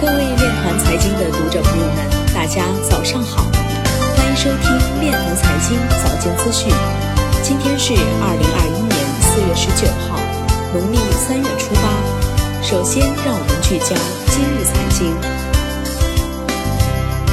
[0.00, 1.96] 各位链团财经的读者朋友们，
[2.32, 3.44] 大家早上好，
[4.16, 6.72] 欢迎收听链团财经早间资讯。
[7.42, 10.18] 今天是二零二一年四月十九号，
[10.72, 11.92] 农历三月初八。
[12.62, 13.94] 首先，让我们聚焦
[14.32, 15.12] 今日财经。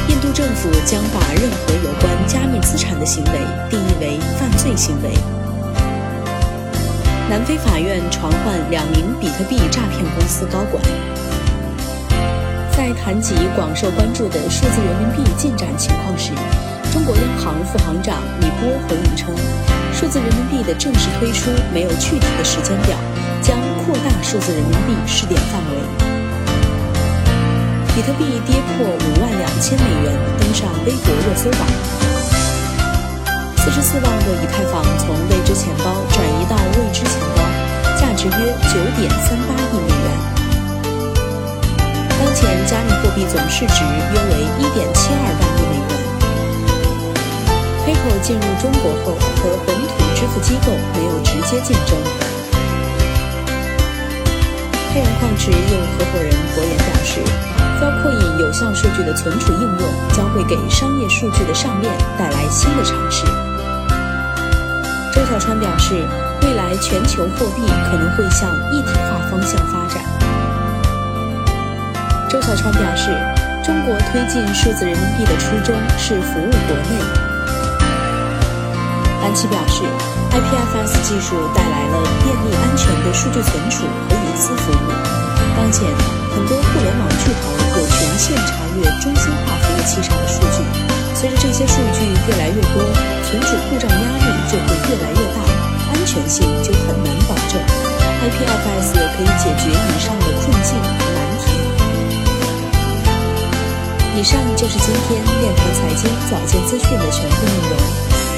[0.09, 3.31] 印度政府将把任何有关加密资产的行为
[3.70, 5.13] 定义为犯罪行为。
[7.29, 10.83] 南非法院传唤两名比特币诈骗公司高管。
[12.87, 16.32] 在谈及广受关注的数字人民币进展情况时，
[16.93, 19.36] 中国央行副行长李波回应称，
[19.91, 22.96] 数字人民币的正式推出没有具体的时间表，
[23.41, 25.75] 将扩大数字人民币试点范围。
[27.93, 31.68] 比特币跌破五万两千美元，登上微博热搜榜。
[33.58, 37.44] 四十四万个以太坊从未知钱包转移到未知钱包，
[37.99, 39.56] 价值约九点三八。
[42.38, 45.89] 前加密货币总市值约为一点七二万亿美元。
[47.81, 51.97] PayPal 进入中国后，和本土支付机构没有直接竞争。
[54.93, 57.25] 太阳矿池业务合伙人博言表示，
[57.81, 63.25] 要扩引有效数据的存储应用，将会给商业数据的上链带来新的尝试。
[65.11, 65.95] 周小川表示，
[66.43, 70.27] 未来全球货币可能会向一体化方向发展。
[72.30, 73.08] 周小川表示，
[73.64, 77.00] 中国推进数字人民币的初衷是服务国内。
[79.23, 79.83] 安琪表示
[80.36, 84.92] ，IPFS 技术带来了便利、安全的数据存储和隐私服务。
[85.55, 85.88] 当前，
[86.36, 90.59] 很多互联网巨头有权限查阅中心化服务器上的数据。
[91.16, 92.83] 随着这些数据越来越多，
[93.23, 95.39] 存储故障压力就会越来越大，
[95.95, 97.55] 安全性就很难保证。
[98.20, 101.06] IPFS 可以解决以上的困境。
[104.17, 107.77] 以上就是今天链团财经早间资讯的全部内容，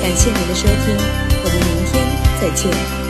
[0.01, 0.93] 感谢您的收听，
[1.41, 2.05] 我们明天
[2.41, 3.08] 再见。